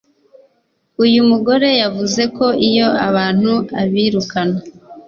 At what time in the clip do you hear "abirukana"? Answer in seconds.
3.81-4.59